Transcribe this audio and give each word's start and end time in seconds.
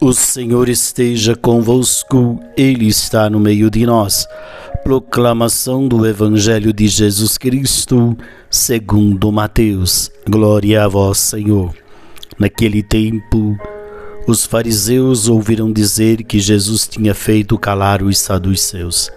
O 0.00 0.12
Senhor 0.12 0.68
esteja 0.68 1.36
convosco, 1.36 2.40
Ele 2.56 2.86
está 2.88 3.30
no 3.30 3.38
meio 3.38 3.70
de 3.70 3.86
nós. 3.86 4.26
Proclamação 4.82 5.86
do 5.86 6.04
Evangelho 6.04 6.72
de 6.72 6.88
Jesus 6.88 7.38
Cristo, 7.38 8.16
segundo 8.50 9.30
Mateus. 9.30 10.10
Glória 10.28 10.84
a 10.84 10.88
vós, 10.88 11.18
Senhor. 11.18 11.72
Naquele 12.38 12.82
tempo, 12.82 13.56
os 14.26 14.44
fariseus 14.44 15.28
ouviram 15.28 15.72
dizer 15.72 16.24
que 16.24 16.40
Jesus 16.40 16.88
tinha 16.88 17.14
feito 17.14 17.56
calar 17.56 18.02
os 18.02 18.18
saduceus. 18.18 19.10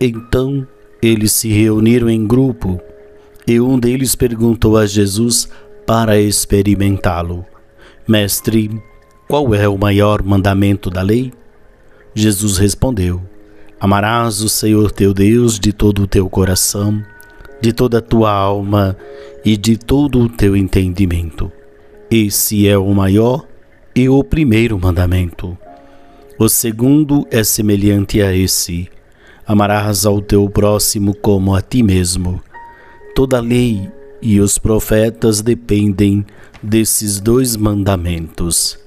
Então, 0.00 0.66
eles 1.00 1.32
se 1.32 1.48
reuniram 1.48 2.10
em 2.10 2.26
grupo 2.26 2.80
e 3.46 3.60
um 3.60 3.78
deles 3.78 4.16
perguntou 4.16 4.76
a 4.76 4.86
Jesus 4.86 5.48
para 5.86 6.18
experimentá-lo: 6.18 7.46
Mestre, 8.06 8.70
qual 9.28 9.52
é 9.54 9.68
o 9.68 9.76
maior 9.76 10.22
mandamento 10.22 10.88
da 10.88 11.02
lei? 11.02 11.32
Jesus 12.14 12.58
respondeu: 12.58 13.20
Amarás 13.80 14.40
o 14.40 14.48
Senhor 14.48 14.90
teu 14.92 15.12
Deus 15.12 15.58
de 15.58 15.72
todo 15.72 16.02
o 16.02 16.06
teu 16.06 16.30
coração, 16.30 17.02
de 17.60 17.72
toda 17.72 17.98
a 17.98 18.02
tua 18.02 18.30
alma 18.30 18.96
e 19.44 19.56
de 19.56 19.76
todo 19.76 20.20
o 20.20 20.28
teu 20.28 20.56
entendimento. 20.56 21.50
Esse 22.08 22.68
é 22.68 22.78
o 22.78 22.94
maior 22.94 23.44
e 23.94 24.08
o 24.08 24.22
primeiro 24.22 24.78
mandamento. 24.78 25.58
O 26.38 26.48
segundo 26.48 27.26
é 27.28 27.42
semelhante 27.42 28.22
a 28.22 28.32
esse: 28.32 28.88
Amarás 29.44 30.06
ao 30.06 30.20
teu 30.20 30.48
próximo 30.48 31.14
como 31.14 31.52
a 31.52 31.60
ti 31.60 31.82
mesmo. 31.82 32.40
Toda 33.12 33.38
a 33.38 33.40
lei 33.40 33.90
e 34.22 34.38
os 34.40 34.56
profetas 34.56 35.40
dependem 35.40 36.24
desses 36.62 37.18
dois 37.18 37.56
mandamentos 37.56 38.85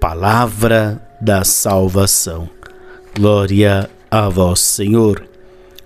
palavra 0.00 0.98
da 1.20 1.44
salvação. 1.44 2.48
Glória 3.14 3.88
a 4.10 4.30
vós, 4.30 4.60
Senhor. 4.60 5.22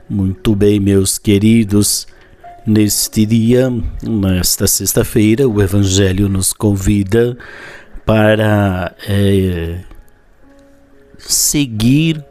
Muito 0.08 0.54
bem, 0.54 0.78
meus 0.78 1.18
queridos. 1.18 2.06
Neste 2.64 3.26
dia, 3.26 3.68
nesta 4.02 4.68
sexta-feira, 4.68 5.48
o 5.48 5.60
Evangelho 5.60 6.28
nos 6.28 6.52
convida 6.52 7.36
para 8.06 8.94
é, 9.06 9.80
seguir 11.18 12.24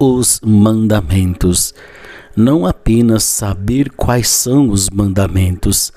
os 0.00 0.40
mandamentos. 0.44 1.72
Não 2.36 2.66
apenas 2.66 3.22
saber 3.22 3.90
quais 3.90 4.28
são 4.28 4.70
os 4.70 4.90
mandamentos, 4.90 5.92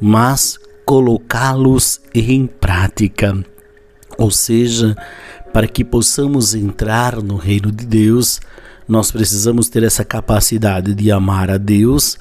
mas 0.00 0.58
colocá-los 0.86 2.00
em 2.14 2.46
prática. 2.46 3.44
Ou 4.18 4.30
seja, 4.30 4.96
para 5.52 5.66
que 5.66 5.84
possamos 5.84 6.54
entrar 6.54 7.22
no 7.22 7.36
reino 7.36 7.70
de 7.70 7.86
Deus, 7.86 8.40
nós 8.88 9.10
precisamos 9.10 9.68
ter 9.68 9.82
essa 9.82 10.04
capacidade 10.04 10.94
de 10.94 11.10
amar 11.10 11.50
a 11.50 11.56
Deus, 11.56 12.18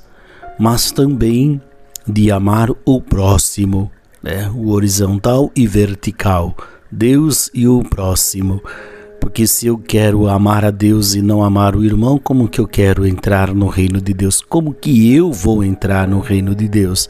mas 0.59 0.91
também 0.91 1.61
de 2.07 2.31
amar 2.31 2.69
o 2.85 3.01
próximo, 3.01 3.91
né? 4.21 4.51
o 4.55 4.71
horizontal 4.71 5.51
e 5.55 5.67
vertical, 5.67 6.55
Deus 6.91 7.49
e 7.53 7.67
o 7.67 7.83
próximo. 7.83 8.61
Porque 9.19 9.47
se 9.47 9.67
eu 9.67 9.77
quero 9.77 10.27
amar 10.27 10.65
a 10.65 10.69
Deus 10.69 11.15
e 11.15 11.21
não 11.21 11.43
amar 11.43 11.75
o 11.75 11.83
irmão, 11.83 12.19
como 12.19 12.47
que 12.47 12.59
eu 12.59 12.67
quero 12.67 13.07
entrar 13.07 13.53
no 13.53 13.67
reino 13.67 14.01
de 14.01 14.13
Deus? 14.13 14.41
Como 14.41 14.73
que 14.73 15.13
eu 15.13 15.31
vou 15.31 15.63
entrar 15.63 16.07
no 16.07 16.19
reino 16.19 16.53
de 16.53 16.67
Deus? 16.67 17.07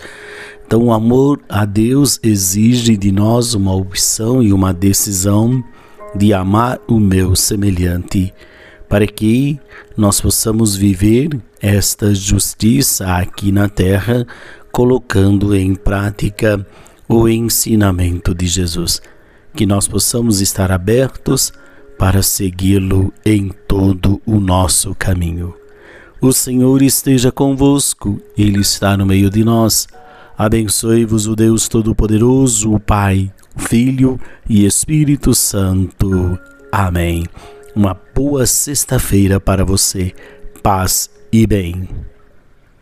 Então, 0.73 0.85
o 0.85 0.91
amor 0.91 1.39
a 1.47 1.66
Deus 1.66 2.19
exige 2.23 2.97
de 2.97 3.11
nós 3.11 3.53
uma 3.53 3.75
opção 3.75 4.41
e 4.41 4.52
uma 4.52 4.73
decisão 4.73 5.63
de 6.16 6.33
amar 6.33 6.79
o 6.88 6.99
meu 6.99 7.35
semelhante, 7.35 8.33
para 8.89 9.05
que 9.05 9.59
nós 9.95 10.19
possamos 10.19 10.75
viver 10.75 11.39
esta 11.61 12.16
justiça 12.16 13.06
aqui 13.06 13.51
na 13.51 13.69
terra, 13.69 14.25
colocando 14.72 15.56
em 15.56 15.75
prática 15.75 16.66
o 17.07 17.29
ensinamento 17.29 18.34
de 18.34 18.47
Jesus. 18.47 19.00
Que 19.55 19.67
nós 19.67 19.88
possamos 19.88 20.41
estar 20.41 20.72
abertos 20.72 21.53
para 22.00 22.23
segui-lo 22.23 23.13
em 23.23 23.51
todo 23.67 24.19
o 24.25 24.40
nosso 24.40 24.95
caminho. 24.95 25.53
O 26.19 26.34
Senhor 26.34 26.81
esteja 26.81 27.31
convosco, 27.31 28.19
Ele 28.35 28.61
está 28.61 28.97
no 28.97 29.05
meio 29.05 29.29
de 29.29 29.44
nós. 29.44 29.88
Abençoe-vos 30.38 31.27
o 31.27 31.35
Deus 31.35 31.67
Todo-Poderoso, 31.67 32.73
o 32.73 32.79
Pai, 32.79 33.31
o 33.55 33.59
Filho 33.59 34.19
e 34.49 34.66
Espírito 34.66 35.33
Santo. 35.35 36.38
Amém. 36.71 37.25
Uma 37.75 37.99
boa 38.16 38.45
sexta-feira 38.45 39.39
para 39.39 39.63
você. 39.63 40.13
Paz 40.61 41.09
e 41.31 41.45
bem. 41.45 41.88